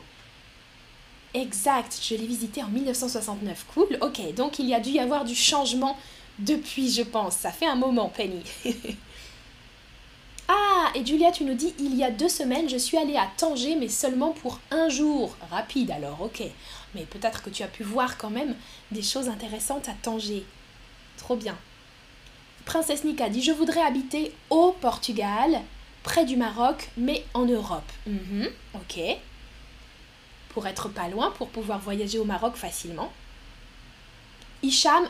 Exact, 1.35 1.99
je 2.01 2.15
l'ai 2.15 2.25
visité 2.25 2.63
en 2.63 2.69
1969. 2.69 3.67
Cool, 3.71 3.99
ok. 4.01 4.33
Donc, 4.33 4.57
il 4.57 4.65
y 4.65 4.73
a 4.73 4.79
dû 4.79 4.89
y 4.89 4.99
avoir 4.99 5.25
du 5.25 5.35
changement 5.35 5.95
depuis, 6.39 6.89
je 6.89 7.03
pense. 7.03 7.35
Ça 7.35 7.51
fait 7.51 7.67
un 7.67 7.75
moment, 7.75 8.09
Penny. 8.09 8.41
ah, 10.47 10.91
et 10.95 11.05
Julia, 11.05 11.31
tu 11.31 11.43
nous 11.45 11.53
dis, 11.53 11.73
il 11.79 11.95
y 11.95 12.03
a 12.03 12.11
deux 12.11 12.29
semaines, 12.29 12.69
je 12.69 12.77
suis 12.77 12.97
allée 12.97 13.15
à 13.15 13.27
Tanger, 13.37 13.75
mais 13.75 13.87
seulement 13.87 14.31
pour 14.31 14.59
un 14.71 14.89
jour. 14.89 15.35
Rapide 15.49 15.91
alors, 15.91 16.21
ok. 16.21 16.43
Mais 16.95 17.03
peut-être 17.03 17.41
que 17.41 17.49
tu 17.49 17.63
as 17.63 17.67
pu 17.67 17.83
voir 17.83 18.17
quand 18.17 18.29
même 18.29 18.55
des 18.91 19.01
choses 19.01 19.29
intéressantes 19.29 19.89
à 19.89 19.93
Tanger. 19.93 20.45
Trop 21.17 21.35
bien. 21.35 21.57
Princesse 22.65 23.03
Nika 23.03 23.29
dit, 23.29 23.41
je 23.41 23.51
voudrais 23.51 23.81
habiter 23.81 24.33
au 24.49 24.71
Portugal, 24.73 25.61
près 26.03 26.25
du 26.25 26.37
Maroc, 26.37 26.89
mais 26.97 27.25
en 27.33 27.45
Europe. 27.45 27.89
Mhm, 28.05 28.49
ok. 28.75 28.99
Pour 30.49 30.67
être 30.67 30.89
pas 30.89 31.07
loin, 31.07 31.31
pour 31.31 31.49
pouvoir 31.49 31.79
voyager 31.79 32.19
au 32.19 32.25
Maroc 32.25 32.55
facilement. 32.55 33.11
Isham, 34.61 35.07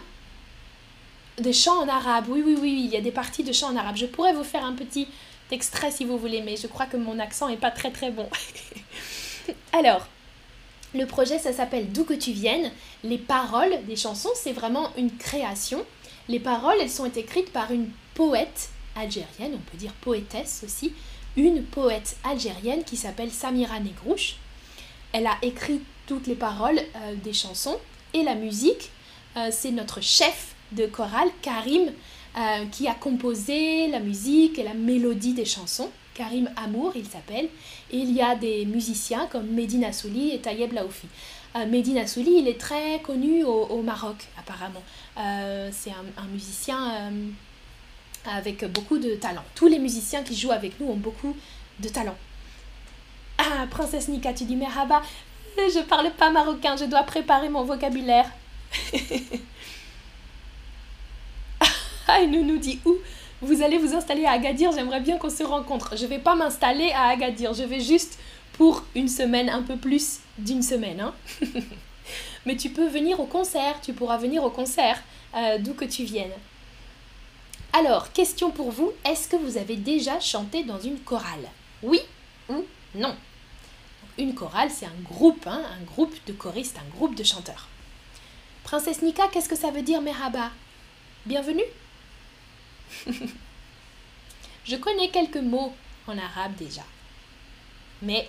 des 1.40 1.54
chants 1.54 1.82
en 1.82 1.88
arabe. 1.88 2.26
Oui, 2.30 2.44
oui, 2.46 2.58
oui, 2.60 2.84
il 2.86 2.92
y 2.92 2.98
a 2.98 3.02
des 3.02 3.12
parties 3.12 3.44
de 3.44 3.52
chants 3.52 3.72
en 3.72 3.76
arabe. 3.76 3.96
Je 3.96 4.06
pourrais 4.06 4.34
vous 4.34 4.44
faire 4.44 4.66
un 4.66 4.74
petit 4.74 5.08
extrait 5.52 5.92
si 5.92 6.06
vous 6.06 6.18
voulez, 6.18 6.42
mais 6.42 6.58
je 6.58 6.68
crois 6.68 6.86
que 6.86 6.98
mon 6.98 7.20
accent 7.20 7.48
n'est 7.50 7.58
pas 7.58 7.72
très 7.72 7.92
très 7.92 8.12
bon. 8.12 8.28
Alors, 9.74 10.08
le 10.94 11.06
projet, 11.06 11.40
ça 11.40 11.54
s'appelle 11.54 11.92
D'où 11.92 12.04
que 12.04 12.14
tu 12.14 12.32
viennes. 12.32 12.72
Les 13.04 13.18
paroles 13.18 13.84
des 13.88 13.96
chansons, 13.96 14.30
c'est 14.36 14.54
vraiment 14.54 14.92
une 14.98 15.16
création. 15.16 15.84
Les 16.30 16.40
paroles, 16.40 16.78
elles 16.82 16.90
sont 16.90 17.12
écrites 17.12 17.52
par 17.52 17.72
une 17.72 17.90
poète 18.14 18.70
algérienne, 18.96 19.54
on 19.56 19.72
peut 19.72 19.78
dire 19.78 19.94
poétesse 19.94 20.62
aussi, 20.64 20.94
une 21.36 21.64
poète 21.64 22.16
algérienne 22.24 22.84
qui 22.84 22.96
s'appelle 22.96 23.32
Samira 23.32 23.80
Negrouche. 23.80 24.36
Elle 25.12 25.28
a 25.28 25.38
écrit 25.42 25.82
toutes 26.06 26.28
les 26.28 26.36
paroles 26.36 26.80
euh, 26.96 27.16
des 27.16 27.34
chansons 27.34 27.80
et 28.14 28.24
la 28.24 28.36
musique. 28.36 28.92
Euh, 29.36 29.50
c'est 29.52 29.72
notre 29.72 30.02
chef 30.02 30.53
de 30.72 30.86
chorale, 30.88 31.30
Karim, 31.42 31.92
euh, 32.38 32.66
qui 32.72 32.88
a 32.88 32.96
composé 32.96 33.88
la 33.88 34.00
musique 34.00 34.58
et 34.58 34.64
la 34.64 34.74
mélodie 34.74 35.34
des 35.34 35.46
chansons. 35.46 35.90
Karim 36.14 36.50
Amour, 36.56 36.94
il 36.96 37.06
s'appelle. 37.06 37.48
Et 37.92 37.98
il 37.98 38.12
y 38.12 38.22
a 38.22 38.36
des 38.36 38.66
musiciens 38.66 39.28
comme 39.28 39.48
Medina 39.48 39.94
Souli 39.94 40.32
et 40.32 40.40
Tayeb 40.40 40.74
Laoufi. 40.74 41.08
Euh, 41.56 41.66
Medina 41.68 42.08
Souli, 42.08 42.40
il 42.40 42.48
est 42.48 42.60
très 42.60 43.00
connu 43.02 43.44
au, 43.44 43.82
Maroc, 43.84 44.16
apparemment. 44.40 44.82
Euh, 45.20 45.70
c'est 45.72 45.92
un, 45.92 46.28
musicien 46.32 47.12
avec 48.26 48.66
beaucoup 48.72 48.98
de 48.98 49.16
talent. 49.16 49.44
Tous 49.54 49.68
les 49.68 49.80
musiciens 49.80 50.24
qui 50.24 50.36
jouent 50.36 50.52
avec 50.52 50.80
nous 50.80 50.88
ont 50.88 50.98
beaucoup 50.98 51.36
de 51.80 51.90
talent. 51.90 52.16
Ah, 53.38 53.68
Princesse 53.70 54.08
Nika, 54.08 54.34
tu 54.34 54.46
dis 54.46 54.56
Merhaba, 54.56 55.02
je 55.58 55.84
parle 55.84 56.12
pas 56.12 56.32
marocain, 56.32 56.76
je 56.78 56.86
dois 56.86 57.04
préparer 57.04 57.50
mon 57.50 57.64
vocabulaire. 57.64 58.30
Ah, 62.08 62.20
il 62.22 62.32
nous 62.32 62.58
dit 62.58 62.80
où 62.86 62.96
vous 63.42 63.62
allez 63.62 63.78
vous 63.78 63.94
installer 63.94 64.26
à 64.26 64.32
Agadir, 64.32 64.72
j'aimerais 64.72 65.02
bien 65.02 65.18
qu'on 65.18 65.30
se 65.30 65.44
rencontre. 65.44 65.98
Je 65.98 66.06
vais 66.06 66.20
pas 66.20 66.34
m'installer 66.34 66.92
à 66.92 67.10
Agadir, 67.10 67.54
je 67.54 67.64
vais 67.64 67.82
juste 67.82 68.18
pour 68.54 68.84
une 68.96 69.10
semaine, 69.10 69.50
un 69.50 69.64
peu 69.64 69.76
plus 69.76 70.20
d'une 70.38 70.62
semaine. 70.62 71.02
Hein. 71.02 71.14
Mais 72.46 72.56
tu 72.56 72.70
peux 72.70 72.88
venir 72.88 73.20
au 73.20 73.26
concert, 73.26 73.82
tu 73.82 73.94
pourras 73.94 74.18
venir 74.18 74.44
au 74.44 74.50
concert 74.50 75.02
euh, 75.36 75.58
d'où 75.58 75.74
que 75.74 75.86
tu 75.86 76.04
viennes. 76.04 76.32
Alors, 77.74 78.12
question 78.14 78.52
pour 78.52 78.72
vous, 78.72 78.92
est-ce 79.04 79.28
que 79.28 79.36
vous 79.36 79.58
avez 79.58 79.76
déjà 79.76 80.20
chanté 80.20 80.64
dans 80.64 80.80
une 80.80 81.00
chorale? 81.00 81.50
Oui 81.82 82.00
ou 82.48 82.64
non? 82.96 83.16
Une 84.18 84.36
chorale, 84.36 84.70
c'est 84.70 84.86
un 84.86 85.02
groupe, 85.04 85.48
hein, 85.48 85.64
un 85.82 85.84
groupe 85.84 86.16
de 86.28 86.34
choristes, 86.34 86.78
un 86.78 86.96
groupe 86.96 87.16
de 87.16 87.24
chanteurs. 87.24 87.68
Princesse 88.64 89.02
Nika, 89.02 89.28
qu'est-ce 89.32 89.50
que 89.50 89.58
ça 89.58 89.72
veut 89.72 89.82
dire 89.82 90.02
Merhaba? 90.02 90.52
Bienvenue? 91.26 91.64
je 94.66 94.76
connais 94.76 95.10
quelques 95.10 95.38
mots 95.38 95.74
en 96.08 96.18
arabe 96.18 96.56
déjà. 96.56 96.84
Mais 98.02 98.28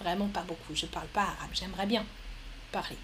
vraiment 0.00 0.28
pas 0.28 0.42
beaucoup. 0.42 0.74
Je 0.74 0.86
parle 0.86 1.06
pas 1.08 1.22
arabe. 1.22 1.50
J'aimerais 1.52 1.86
bien 1.86 2.04
parler. 2.70 2.98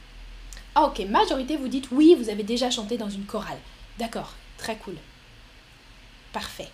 Ah 0.75 0.85
ok, 0.85 1.01
majorité 1.09 1.57
vous 1.57 1.69
dites 1.69 1.89
oui, 1.91 2.15
vous 2.19 2.29
avez 2.29 2.43
déjà 2.43 2.71
chanté 2.71 2.97
dans 2.97 3.11
une 3.11 3.25
chorale. 3.25 3.59
D'accord, 3.99 4.35
très 4.57 4.77
cool. 4.77 4.97
Parfait. 6.33 6.69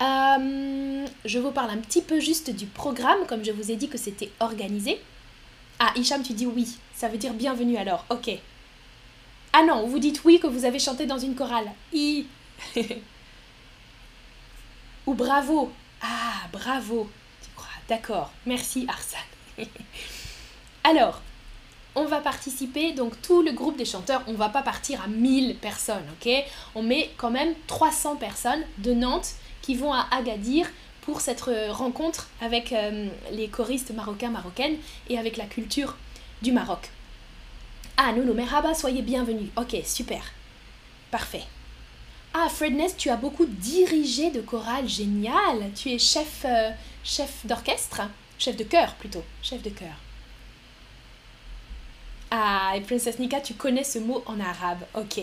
Euh, 0.00 1.06
je 1.26 1.38
vous 1.38 1.50
parle 1.50 1.70
un 1.70 1.78
petit 1.78 2.00
peu 2.00 2.20
juste 2.20 2.50
du 2.50 2.66
programme, 2.66 3.26
comme 3.26 3.44
je 3.44 3.52
vous 3.52 3.70
ai 3.70 3.76
dit 3.76 3.88
que 3.88 3.98
c'était 3.98 4.30
organisé. 4.40 4.98
Ah, 5.78 5.92
Hicham, 5.94 6.22
tu 6.22 6.32
dis 6.32 6.46
oui. 6.46 6.78
Ça 6.94 7.08
veut 7.08 7.18
dire 7.18 7.34
bienvenue 7.34 7.76
alors. 7.76 8.04
Ok. 8.10 8.30
Ah 9.52 9.62
non, 9.64 9.86
vous 9.86 9.98
dites 9.98 10.22
oui 10.24 10.38
que 10.38 10.46
vous 10.46 10.64
avez 10.64 10.78
chanté 10.78 11.06
dans 11.06 11.18
une 11.18 11.34
chorale. 11.34 11.70
I. 11.92 12.26
Ou 15.06 15.14
bravo. 15.14 15.72
Ah, 16.02 16.46
bravo. 16.52 17.10
Tu 17.42 17.50
crois 17.56 17.68
D'accord. 17.88 18.30
Merci 18.46 18.86
Arsane. 18.88 19.20
Alors, 20.84 21.20
on 21.96 22.04
va 22.04 22.20
participer, 22.20 22.92
donc 22.92 23.20
tout 23.20 23.42
le 23.42 23.52
groupe 23.52 23.76
des 23.76 23.84
chanteurs, 23.84 24.22
on 24.28 24.34
va 24.34 24.48
pas 24.48 24.62
partir 24.62 25.02
à 25.02 25.08
1000 25.08 25.56
personnes, 25.56 26.04
ok? 26.12 26.32
On 26.74 26.82
met 26.82 27.10
quand 27.16 27.30
même 27.30 27.54
300 27.66 28.16
personnes 28.16 28.62
de 28.78 28.92
Nantes 28.92 29.32
qui 29.62 29.74
vont 29.74 29.92
à 29.92 30.06
Agadir 30.12 30.66
pour 31.02 31.20
cette 31.20 31.40
rencontre 31.70 32.28
avec 32.40 32.72
euh, 32.72 33.08
les 33.32 33.48
choristes 33.48 33.90
marocains, 33.90 34.30
marocaines 34.30 34.76
et 35.08 35.18
avec 35.18 35.36
la 35.36 35.46
culture 35.46 35.96
du 36.42 36.52
Maroc. 36.52 36.90
Ah, 38.02 38.12
Nounou, 38.12 38.32
merhaba, 38.32 38.72
soyez 38.72 39.02
bienvenus. 39.02 39.50
Ok, 39.56 39.76
super. 39.84 40.22
Parfait. 41.10 41.42
Ah, 42.32 42.48
Fredness, 42.48 42.96
tu 42.96 43.10
as 43.10 43.16
beaucoup 43.16 43.44
dirigé 43.44 44.30
de 44.30 44.40
chorale, 44.40 44.88
génial. 44.88 45.70
Tu 45.76 45.90
es 45.90 45.98
chef, 45.98 46.46
euh, 46.46 46.70
chef 47.04 47.44
d'orchestre? 47.44 48.00
Chef 48.38 48.56
de 48.56 48.64
chœur 48.64 48.94
plutôt, 48.94 49.22
chef 49.42 49.60
de 49.60 49.68
chœur. 49.68 49.92
Ah, 52.30 52.72
et 52.74 52.80
Princess 52.80 53.18
Nika, 53.18 53.38
tu 53.42 53.52
connais 53.52 53.84
ce 53.84 53.98
mot 53.98 54.22
en 54.24 54.40
arabe. 54.40 54.80
Ok, 54.94 55.20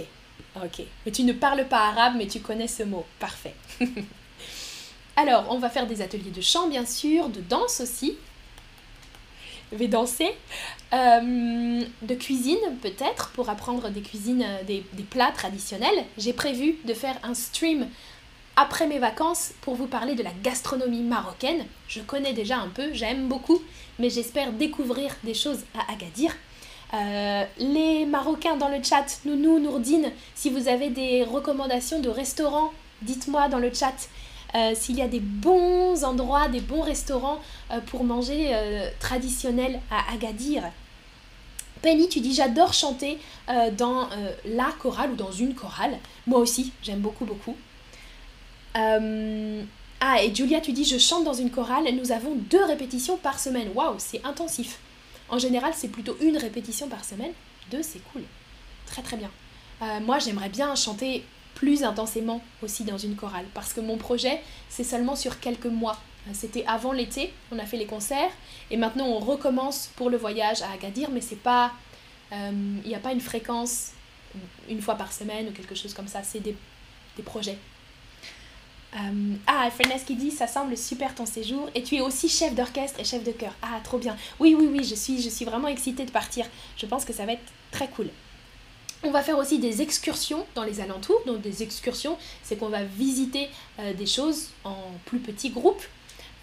ok. 0.57 0.84
Mais 1.03 1.12
tu 1.12 1.24
ne 1.24 1.34
parles 1.34 1.67
pas 1.67 1.88
arabe, 1.88 2.13
mais 2.15 2.27
tu 2.27 2.41
connais 2.41 2.67
ce 2.67 2.84
mot. 2.84 3.07
Parfait. 3.17 3.55
Alors, 5.15 5.48
on 5.50 5.57
va 5.57 5.72
faire 5.72 5.88
des 5.88 6.03
ateliers 6.03 6.29
de 6.29 6.41
chant, 6.41 6.67
bien 6.67 6.86
sûr, 6.86 7.29
de 7.29 7.41
danse 7.41 7.81
aussi 7.81 8.19
vais 9.71 9.88
danser. 9.88 10.31
Euh, 10.93 11.83
de 12.01 12.15
cuisine 12.15 12.57
peut-être 12.81 13.31
pour 13.31 13.50
apprendre 13.50 13.89
des 13.89 14.01
cuisines, 14.01 14.43
euh, 14.43 14.63
des, 14.63 14.83
plats 15.09 15.31
traditionnels. 15.31 16.05
J'ai 16.17 16.33
prévu 16.33 16.77
de 16.86 16.93
faire 16.93 17.17
un 17.24 17.33
stream 17.33 17.88
après 18.55 18.88
mes 18.88 19.00
vacances 19.00 19.51
pour 19.62 19.75
vous 19.75 19.88
parler 19.88 20.15
de 20.15 20.24
la 20.24 20.31
gastronomie 20.43 21.03
marocaine. 21.03 21.65
Je 21.88 22.00
connais 22.00 22.33
déjà 22.33 22.57
un 22.57 22.69
peu, 22.69 22.93
j'aime 22.93 23.27
beaucoup, 23.27 23.62
mais 24.00 24.09
j'espère 24.09 24.53
découvrir 24.53 25.15
des 25.24 25.33
choses 25.33 25.59
à 25.77 25.91
Agadir. 25.91 26.33
Euh, 26.93 27.43
les 27.57 28.05
Marocains 28.05 28.55
dans 28.55 28.69
le 28.69 28.81
chat, 28.81 29.19
Nounou, 29.25 29.59
Nourdine, 29.59 30.12
si 30.36 30.50
vous 30.50 30.69
avez 30.69 30.89
des 30.89 31.24
recommandations 31.24 32.00
de 32.00 32.07
restaurants, 32.07 32.71
dites-moi 33.01 33.50
dans 33.50 33.59
le 33.59 33.74
chat. 33.74 33.93
Euh, 34.56 34.74
s'il 34.75 34.96
y 34.96 35.01
a 35.01 35.08
des 35.08 35.20
bons 35.20 36.04
endroits, 36.04 36.48
des 36.48 36.62
bons 36.62 36.82
restaurants 36.82 37.39
euh, 37.72 37.80
pour 37.82 38.04
manger 38.04 38.50
euh, 38.54 38.89
traditionnel 39.00 39.80
à 39.92 40.13
Agadir. 40.13 40.63
Penny, 41.82 42.08
tu 42.10 42.22
dis 42.22 42.34
j'adore 42.34 42.74
chanter 42.74 43.20
dans 43.77 44.10
la 44.46 44.72
chorale 44.80 45.12
ou 45.12 45.16
dans 45.16 45.32
une 45.32 45.54
chorale. 45.54 46.00
Moi 46.25 46.39
aussi, 46.39 46.74
j'aime 46.82 47.01
beaucoup, 47.01 47.24
beaucoup. 47.24 47.56
Ah, 48.74 50.24
et 50.24 50.34
Julia, 50.34 50.60
tu 50.60 50.72
dis 50.72 50.86
je 50.86 50.98
chante 50.98 51.24
dans 51.24 51.36
une 51.36 51.51
chorale, 51.51 51.86
nous 51.94 52.12
avons 52.12 52.34
deux 52.34 52.66
répétitions 52.66 53.18
par 53.18 53.39
semaine. 53.39 53.70
Waouh, 53.75 53.94
c'est 54.00 54.25
intensif. 54.25 54.80
En 55.30 55.38
général, 55.38 55.74
c'est 55.75 55.89
plutôt 55.89 56.18
une 56.20 56.38
répétition 56.38 56.88
par 56.88 57.06
semaine. 57.06 57.32
Deux, 57.70 57.84
c'est 57.84 58.01
cool. 58.12 58.24
Très 58.88 59.04
très 59.04 59.18
bien. 59.18 59.30
Moi, 60.01 60.18
j'aimerais 60.18 60.50
bien 60.50 60.74
chanter 60.74 61.24
plus 61.57 61.83
intensément 61.83 62.39
aussi 62.61 62.83
dans 62.83 62.99
une 62.99 63.15
chorale 63.15 63.45
parce 63.55 63.73
que 63.73 63.81
mon 63.81 63.97
projet, 63.97 64.39
c'est 64.69 64.83
seulement 64.83 65.15
sur 65.15 65.39
quelques 65.39 65.65
mois. 65.65 65.97
C'était 66.33 66.63
avant 66.67 66.91
l'été, 66.91 67.33
on 67.51 67.57
a 67.57 67.65
fait 67.65 67.77
les 67.77 67.87
concerts 67.87 68.29
et 68.69 68.77
maintenant 68.77 69.07
on 69.07 69.17
recommence 69.17 69.89
pour 69.95 70.11
le 70.11 70.17
voyage 70.17 70.61
à 70.61 70.71
Agadir, 70.73 71.09
mais 71.09 71.21
c'est 71.21 71.41
pas. 71.41 71.71
Euh, 72.31 72.51
il 72.83 72.87
n'y 72.87 72.93
a 72.93 72.99
pas 72.99 73.11
une 73.11 73.21
fréquence 73.21 73.93
une 74.69 74.81
fois 74.81 74.95
par 74.95 75.11
semaine 75.11 75.47
ou 75.47 75.51
quelque 75.51 75.73
chose 75.73 75.95
comme 75.95 76.07
ça, 76.07 76.21
c'est 76.21 76.41
des, 76.41 76.55
des 77.15 77.23
projets. 77.23 77.57
Euh, 78.95 79.33
ah, 79.47 79.67
Fernès 79.71 80.03
qui 80.03 80.15
dit 80.15 80.29
ça 80.29 80.45
semble 80.45 80.77
super 80.77 81.15
ton 81.15 81.25
séjour 81.25 81.69
et 81.73 81.81
tu 81.81 81.95
es 81.95 82.01
aussi 82.01 82.29
chef 82.29 82.53
d'orchestre 82.53 82.99
et 82.99 83.03
chef 83.03 83.23
de 83.23 83.31
chœur. 83.31 83.53
Ah, 83.63 83.79
trop 83.83 83.97
bien. 83.97 84.15
Oui, 84.39 84.55
oui, 84.55 84.69
oui, 84.71 84.83
je 84.83 84.93
suis, 84.93 85.21
je 85.21 85.29
suis 85.29 85.45
vraiment 85.45 85.69
excitée 85.69 86.05
de 86.05 86.11
partir. 86.11 86.45
Je 86.75 86.85
pense 86.85 87.03
que 87.03 87.13
ça 87.13 87.25
va 87.25 87.33
être 87.33 87.51
très 87.71 87.87
cool. 87.87 88.09
On 89.04 89.12
va 89.12 89.22
faire 89.22 89.38
aussi 89.38 89.60
des 89.60 89.82
excursions 89.82 90.46
dans 90.56 90.63
les 90.63 90.82
alentours. 90.82 91.22
Donc 91.25 91.42
des 91.42 91.63
excursions, 91.63 92.18
c'est 92.44 92.58
qu'on 92.58 92.70
va 92.70 92.84
visiter 92.84 93.50
euh, 93.80 93.94
des 93.94 94.06
choses 94.06 94.50
en 94.63 94.92
plus 95.06 95.20
petits 95.20 95.50
groupes. 95.50 95.84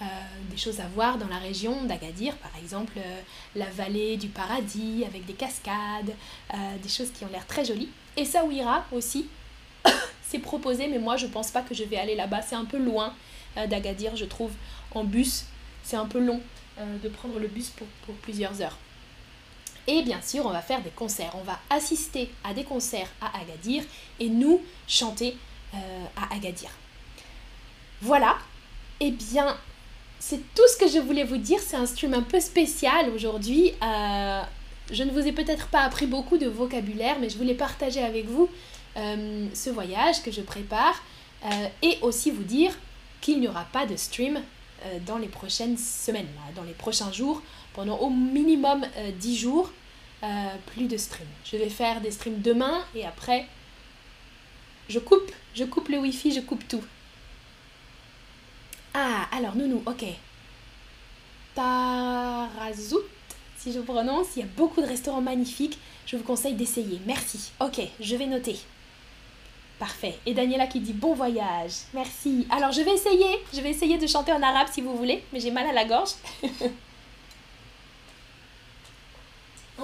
Euh, 0.03 0.05
des 0.51 0.57
choses 0.57 0.81
à 0.81 0.87
voir 0.89 1.19
dans 1.19 1.29
la 1.29 1.39
région 1.39 1.85
d'Agadir, 1.85 2.37
par 2.39 2.51
exemple 2.61 2.99
la 3.55 3.67
vallée 3.67 4.17
du 4.17 4.27
paradis 4.27 5.05
avec 5.07 5.25
des 5.25 5.35
cascades, 5.35 6.13
des 6.83 6.89
choses 6.89 7.13
qui 7.13 7.25
ont 7.25 7.29
l'air 7.29 7.47
très 7.47 7.65
jolies. 7.65 7.89
Et 8.17 8.25
Saouira 8.25 8.85
aussi, 8.93 9.29
c'est 10.23 10.39
proposé, 10.39 10.89
mais 10.89 10.99
moi 10.99 11.17
je 11.17 11.27
pense 11.27 11.51
pas 11.51 11.63
que 11.63 11.75
je 11.75 11.85
vais 11.85 11.97
aller 11.97 12.15
là-bas. 12.17 12.43
C'est 12.43 12.57
un 12.57 12.65
peu 12.65 12.79
loin 12.79 13.15
euh, 13.57 13.67
d'Agadir, 13.67 14.17
je 14.17 14.25
trouve. 14.25 14.53
En 14.95 15.05
bus, 15.05 15.47
c'est 15.83 15.97
un 15.97 16.07
peu 16.07 16.21
long 16.21 16.41
euh, 16.79 16.99
de 17.03 17.09
prendre 17.09 17.39
le 17.39 17.49
bus 17.49 17.71
pour, 17.71 17.87
plusieurs 18.23 18.61
heures. 18.61 18.79
Et 19.87 20.03
bien 20.03 20.21
sûr, 20.23 20.47
on 20.47 20.51
va 20.51 20.63
faire 20.63 20.83
des 20.83 20.91
concerts. 20.91 21.33
On 21.35 21.43
va 21.43 21.59
assister 21.71 22.31
à 22.43 22.55
des 22.55 22.65
concerts 22.65 23.09
à 23.21 23.39
Agadir 23.41 23.83
et 24.21 24.29
nous 24.29 24.63
chanter 24.89 25.37
euh, 25.75 25.79
à 26.17 26.35
Agadir. 26.35 26.71
Voilà. 28.01 28.37
Eh 29.01 29.11
bien, 29.11 29.57
c'est 30.19 30.41
tout 30.55 30.67
ce 30.73 30.77
que 30.79 30.89
je 30.89 30.99
voulais 30.99 31.25
vous 31.25 31.37
dire. 31.37 31.59
C'est 31.61 31.77
un 31.77 31.87
stream 31.87 32.15
un 32.15 32.23
peu 32.23 32.41
spécial 32.41 33.11
aujourd'hui. 33.11 33.73
je 33.81 35.03
ne 35.03 35.11
vous 35.11 35.27
ai 35.27 35.33
peut-être 35.33 35.69
pas 35.69 35.81
appris 35.81 36.07
beaucoup 36.07 36.39
de 36.39 36.47
vocabulaire, 36.47 37.17
mais 37.21 37.29
je 37.29 37.37
voulais 37.37 37.55
partager 37.55 38.03
avec 38.03 38.27
vous 38.27 38.49
euh, 38.97 39.49
ce 39.55 39.71
voyage 39.71 40.23
que 40.23 40.31
je 40.31 40.41
prépare 40.41 41.03
euh, 41.45 41.49
et 41.83 41.99
aussi 42.03 42.31
vous 42.31 42.45
dire 42.45 42.73
qu'il 43.21 43.41
n'y 43.41 43.49
aura 43.49 43.65
pas 43.73 43.87
de 43.87 43.97
stream 43.97 44.37
euh, 44.37 44.99
dans 45.05 45.19
les 45.19 45.27
prochaines 45.27 45.77
semaines, 45.77 46.29
dans 46.55 46.63
les 46.63 46.75
prochains 46.75 47.11
jours, 47.11 47.43
pendant 47.75 47.99
au 47.99 48.11
minimum 48.11 48.87
10 49.19 49.37
jours, 49.37 49.71
plus 50.67 50.87
de 50.87 50.97
stream. 50.97 51.27
Je 51.45 51.57
vais 51.57 51.69
faire 51.69 52.01
des 52.01 52.11
streams 52.11 52.41
demain 52.41 52.83
et 52.95 53.05
après, 53.05 53.47
je 54.89 54.99
coupe, 54.99 55.31
je 55.55 55.65
coupe 55.65 55.89
le 55.89 55.99
wifi, 55.99 56.33
je 56.33 56.41
coupe 56.41 56.67
tout. 56.69 56.85
Ah, 58.95 59.27
alors 59.33 59.57
Nounou, 59.57 59.83
ok. 59.87 60.05
Tarazout, 61.55 63.03
si 63.57 63.73
je 63.73 63.81
prononce, 63.81 64.29
il 64.37 64.41
y 64.41 64.43
a 64.43 64.49
beaucoup 64.57 64.81
de 64.81 64.87
restaurants 64.87 65.21
magnifiques. 65.21 65.79
Je 66.07 66.17
vous 66.17 66.23
conseille 66.23 66.55
d'essayer. 66.55 67.01
Merci. 67.07 67.51
Ok, 67.61 67.81
je 67.99 68.17
vais 68.17 68.27
noter. 68.27 68.57
Parfait. 69.79 70.19
Et 70.27 70.35
Daniela 70.35 70.67
qui 70.67 70.81
dit 70.81 70.93
bon 70.93 71.15
voyage. 71.15 71.73
Merci. 71.93 72.47
Alors 72.51 72.73
je 72.73 72.83
vais 72.83 72.95
essayer. 72.95 73.41
Je 73.53 73.61
vais 73.61 73.71
essayer 73.71 73.99
de 73.99 74.07
chanter 74.07 74.33
en 74.33 74.43
arabe 74.43 74.69
si 74.71 74.81
vous 74.81 74.97
voulez, 74.97 75.25
mais 75.33 75.41
j'ai 75.41 75.51
mal 75.51 75.67
à 75.67 75.73
la 75.73 75.85
gorge. 75.85 76.11
On 79.79 79.84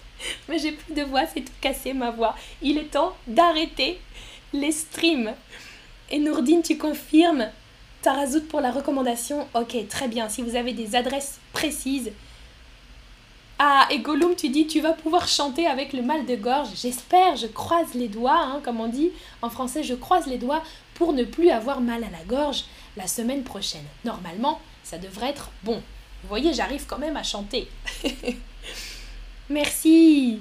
Mais 0.49 0.59
j'ai 0.59 0.71
plus 0.71 0.93
de 0.93 1.03
voix, 1.03 1.25
c'est 1.25 1.41
tout 1.41 1.51
cassé 1.61 1.93
ma 1.93 2.11
voix. 2.11 2.35
Il 2.61 2.77
est 2.77 2.91
temps 2.91 3.15
d'arrêter 3.27 3.99
les 4.53 4.71
streams. 4.71 5.33
Et 6.09 6.19
Nourdine, 6.19 6.61
tu 6.61 6.77
confirmes 6.77 7.49
Tarazout 8.01 8.47
pour 8.47 8.61
la 8.61 8.71
recommandation? 8.71 9.47
Ok, 9.53 9.75
très 9.87 10.07
bien. 10.07 10.27
Si 10.27 10.41
vous 10.41 10.55
avez 10.55 10.73
des 10.73 10.95
adresses 10.95 11.39
précises. 11.53 12.11
Ah, 13.59 13.87
et 13.91 13.99
Gollum, 13.99 14.35
tu 14.35 14.49
dis, 14.49 14.65
tu 14.65 14.81
vas 14.81 14.93
pouvoir 14.93 15.27
chanter 15.27 15.67
avec 15.67 15.93
le 15.93 16.01
mal 16.01 16.25
de 16.25 16.35
gorge. 16.35 16.69
J'espère, 16.75 17.35
je 17.35 17.45
croise 17.45 17.93
les 17.93 18.07
doigts, 18.07 18.41
hein, 18.41 18.59
comme 18.63 18.81
on 18.81 18.87
dit 18.87 19.11
en 19.43 19.51
français, 19.51 19.83
je 19.83 19.93
croise 19.93 20.25
les 20.25 20.39
doigts 20.39 20.63
pour 20.95 21.13
ne 21.13 21.23
plus 21.23 21.51
avoir 21.51 21.79
mal 21.79 22.03
à 22.03 22.09
la 22.09 22.23
gorge 22.25 22.65
la 22.97 23.05
semaine 23.05 23.43
prochaine. 23.43 23.85
Normalement, 24.03 24.59
ça 24.83 24.97
devrait 24.97 25.29
être 25.29 25.51
bon. 25.63 25.75
Vous 26.23 26.27
voyez, 26.27 26.53
j'arrive 26.53 26.85
quand 26.87 26.97
même 26.97 27.17
à 27.17 27.23
chanter. 27.23 27.67
Merci. 29.51 30.39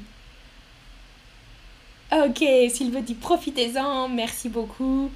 Ok, 2.12 2.44
Sylvain 2.68 3.00
dit 3.00 3.14
profitez-en, 3.14 4.08
merci 4.08 4.48
beaucoup. 4.48 5.10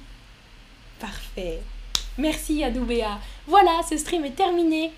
Parfait. 0.99 1.61
Merci 2.17 2.63
Adoubéa. 2.63 3.19
Voilà, 3.47 3.79
ce 3.89 3.97
stream 3.97 4.25
est 4.25 4.35
terminé. 4.35 4.91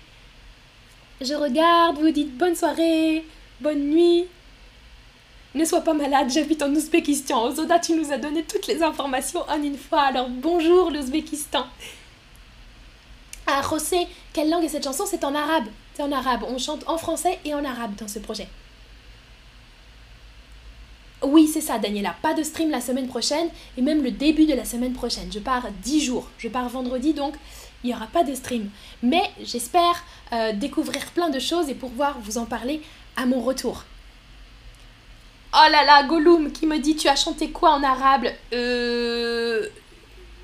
Je 1.20 1.34
regarde, 1.34 1.98
vous 1.98 2.10
dites 2.10 2.36
bonne 2.36 2.56
soirée, 2.56 3.24
bonne 3.60 3.90
nuit. 3.90 4.26
Ne 5.54 5.64
sois 5.64 5.80
pas 5.80 5.94
malade, 5.94 6.30
j'habite 6.32 6.62
en 6.62 6.70
Ouzbékistan. 6.70 7.44
Ozoda, 7.44 7.78
tu 7.78 7.94
nous 7.94 8.12
as 8.12 8.18
donné 8.18 8.42
toutes 8.42 8.66
les 8.66 8.82
informations 8.82 9.44
en 9.48 9.62
une 9.62 9.78
fois. 9.78 10.02
Alors 10.02 10.28
bonjour 10.28 10.90
l'Ouzbékistan. 10.90 11.66
Ah, 13.46 13.62
José, 13.68 14.08
quelle 14.32 14.50
langue 14.50 14.64
est 14.64 14.68
cette 14.68 14.84
chanson? 14.84 15.04
C'est 15.06 15.24
en 15.24 15.34
arabe. 15.34 15.66
C'est 15.94 16.02
en 16.02 16.10
arabe. 16.10 16.44
On 16.48 16.58
chante 16.58 16.82
en 16.88 16.98
français 16.98 17.38
et 17.44 17.54
en 17.54 17.64
arabe 17.64 17.94
dans 17.94 18.08
ce 18.08 18.18
projet. 18.18 18.48
Oui, 21.22 21.48
c'est 21.48 21.60
ça, 21.60 21.78
Daniela. 21.78 22.14
Pas 22.22 22.34
de 22.34 22.42
stream 22.42 22.70
la 22.70 22.80
semaine 22.80 23.08
prochaine 23.08 23.48
et 23.76 23.82
même 23.82 24.02
le 24.02 24.10
début 24.12 24.46
de 24.46 24.54
la 24.54 24.64
semaine 24.64 24.92
prochaine. 24.92 25.30
Je 25.32 25.40
pars 25.40 25.66
10 25.82 26.00
jours. 26.04 26.28
Je 26.38 26.48
pars 26.48 26.68
vendredi, 26.68 27.12
donc 27.12 27.34
il 27.82 27.88
n'y 27.88 27.94
aura 27.94 28.06
pas 28.06 28.22
de 28.22 28.34
stream. 28.34 28.70
Mais 29.02 29.22
j'espère 29.42 30.04
euh, 30.32 30.52
découvrir 30.52 31.06
plein 31.10 31.28
de 31.30 31.40
choses 31.40 31.68
et 31.68 31.74
pouvoir 31.74 32.18
vous 32.20 32.38
en 32.38 32.44
parler 32.44 32.82
à 33.16 33.26
mon 33.26 33.40
retour. 33.40 33.84
Oh 35.54 35.70
là 35.70 35.84
là, 35.84 36.04
Gollum 36.04 36.52
qui 36.52 36.66
me 36.66 36.78
dit 36.78 36.94
Tu 36.94 37.08
as 37.08 37.16
chanté 37.16 37.50
quoi 37.50 37.70
en 37.70 37.82
arabe? 37.82 38.26
Euh. 38.52 39.66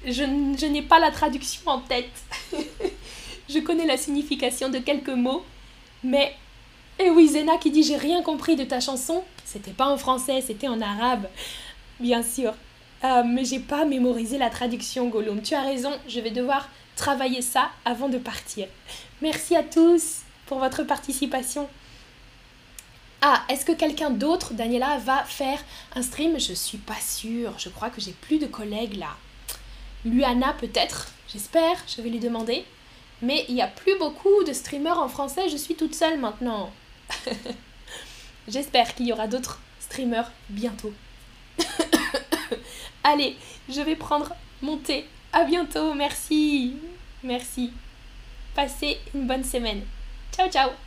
Je, 0.07 0.23
je 0.59 0.67
n'ai 0.67 0.83
pas 0.83 0.99
la 0.99 1.11
traduction 1.11 1.63
en 1.67 1.81
tête. 1.81 2.11
je 3.49 3.59
connais 3.61 3.87
la 3.87 3.97
signification 3.97 4.69
de 4.71 4.79
quelques 4.79 5.09
mots, 5.09 5.45
mais. 6.03 6.35
Et 6.99 7.11
oui, 7.11 7.29
Zena 7.29 7.57
qui 7.59 7.71
dit 7.71 7.83
J'ai 7.83 7.97
rien 7.97 8.23
compris 8.23 8.57
de 8.57 8.65
ta 8.65 8.81
chanson. 8.81 9.25
C'était 9.45 9.73
pas 9.73 9.89
en 9.89 9.97
français, 9.97 10.41
c'était 10.41 10.69
en 10.69 10.81
arabe, 10.81 11.29
bien 12.01 12.23
sûr. 12.23 12.55
Euh, 13.05 13.23
mais 13.27 13.45
j'ai 13.45 13.59
pas 13.59 13.85
mémorisé 13.85 14.39
la 14.39 14.49
traduction, 14.49 15.09
Gollum. 15.09 15.43
Tu 15.43 15.55
as 15.55 15.63
raison, 15.63 15.93
je 16.09 16.21
vais 16.21 16.31
devoir 16.31 16.69
travailler 16.97 17.43
ça 17.43 17.71
avant 17.85 18.09
de 18.09 18.19
partir. 18.19 18.67
Merci 19.21 19.57
à 19.57 19.63
tous 19.63 20.23
pour 20.47 20.59
votre 20.59 20.85
participation. 20.85 21.69
Ah, 23.21 23.43
est-ce 23.49 23.65
que 23.65 23.73
quelqu'un 23.73 24.11
d'autre, 24.11 24.55
Daniela, 24.55 24.99
va 24.99 25.25
faire 25.25 25.59
un 25.95 26.03
stream? 26.03 26.39
Je 26.39 26.53
suis 26.53 26.79
pas 26.79 27.01
sûre. 27.01 27.55
Je 27.59 27.69
crois 27.69 27.91
que 27.91 28.01
j'ai 28.01 28.13
plus 28.13 28.39
de 28.39 28.47
collègues 28.47 28.97
là. 28.97 29.17
Luana 30.05 30.55
peut-être, 30.61 31.11
j'espère, 31.33 31.77
je 31.89 32.03
vais 32.03 32.11
lui 32.11 32.21
demander. 32.21 32.65
Mais 33.23 33.45
il 33.49 33.55
n'y 33.55 33.63
a 33.63 33.67
plus 33.67 33.99
beaucoup 33.99 34.45
de 34.47 34.53
streamers 34.53 34.99
en 34.99 35.09
français, 35.09 35.49
je 35.49 35.57
suis 35.57 35.75
toute 35.75 35.95
seule 35.95 36.21
maintenant. 36.21 36.71
J'espère 38.49 38.95
qu'il 38.95 39.07
y 39.07 39.13
aura 39.13 39.27
d'autres 39.27 39.61
streamers 39.81 40.31
bientôt. 40.49 40.93
Allez, 43.05 43.37
je 43.69 43.81
vais 43.81 43.97
prendre 43.97 44.35
mon 44.63 44.77
thé. 44.77 45.07
À 45.33 45.45
bientôt, 45.45 45.95
merci. 45.95 46.77
Merci. 47.23 47.73
Passez 48.55 48.99
une 49.15 49.27
bonne 49.27 49.45
semaine. 49.45 49.83
Ciao 50.33 50.49
ciao 50.49 50.84